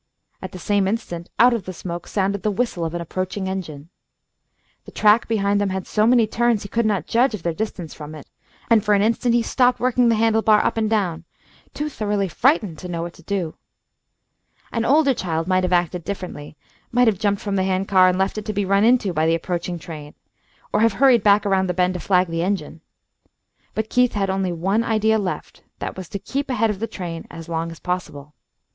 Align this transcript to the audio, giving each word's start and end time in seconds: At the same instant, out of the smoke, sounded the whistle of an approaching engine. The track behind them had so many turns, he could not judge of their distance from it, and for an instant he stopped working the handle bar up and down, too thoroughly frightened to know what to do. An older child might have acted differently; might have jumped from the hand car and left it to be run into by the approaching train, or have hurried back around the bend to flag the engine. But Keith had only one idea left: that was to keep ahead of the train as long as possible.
At 0.41 0.51
the 0.51 0.57
same 0.57 0.87
instant, 0.87 1.29
out 1.37 1.53
of 1.53 1.65
the 1.65 1.73
smoke, 1.73 2.07
sounded 2.07 2.41
the 2.41 2.49
whistle 2.49 2.83
of 2.85 2.95
an 2.95 3.01
approaching 3.01 3.47
engine. 3.47 3.89
The 4.85 4.91
track 4.91 5.27
behind 5.27 5.61
them 5.61 5.69
had 5.69 5.85
so 5.85 6.07
many 6.07 6.25
turns, 6.25 6.63
he 6.63 6.69
could 6.69 6.87
not 6.87 7.05
judge 7.05 7.35
of 7.35 7.43
their 7.43 7.53
distance 7.53 7.93
from 7.93 8.15
it, 8.15 8.27
and 8.67 8.83
for 8.83 8.95
an 8.95 9.03
instant 9.03 9.35
he 9.35 9.43
stopped 9.43 9.79
working 9.79 10.09
the 10.09 10.15
handle 10.15 10.41
bar 10.41 10.65
up 10.65 10.75
and 10.75 10.89
down, 10.89 11.25
too 11.75 11.87
thoroughly 11.87 12.27
frightened 12.27 12.79
to 12.79 12.87
know 12.87 13.03
what 13.03 13.13
to 13.13 13.21
do. 13.21 13.53
An 14.71 14.85
older 14.85 15.13
child 15.13 15.45
might 15.47 15.63
have 15.63 15.71
acted 15.71 16.03
differently; 16.03 16.57
might 16.91 17.07
have 17.07 17.19
jumped 17.19 17.43
from 17.43 17.55
the 17.55 17.61
hand 17.63 17.87
car 17.87 18.07
and 18.09 18.17
left 18.17 18.39
it 18.39 18.45
to 18.45 18.53
be 18.53 18.65
run 18.65 18.83
into 18.83 19.13
by 19.13 19.27
the 19.27 19.35
approaching 19.35 19.77
train, 19.77 20.15
or 20.73 20.79
have 20.79 20.93
hurried 20.93 21.21
back 21.21 21.45
around 21.45 21.67
the 21.67 21.75
bend 21.75 21.93
to 21.93 21.99
flag 21.99 22.25
the 22.27 22.41
engine. 22.41 22.81
But 23.75 23.91
Keith 23.91 24.13
had 24.13 24.31
only 24.31 24.51
one 24.51 24.83
idea 24.83 25.19
left: 25.19 25.61
that 25.77 25.95
was 25.95 26.09
to 26.09 26.17
keep 26.17 26.49
ahead 26.49 26.71
of 26.71 26.79
the 26.79 26.87
train 26.87 27.27
as 27.29 27.47
long 27.47 27.69
as 27.69 27.79
possible. 27.79 28.33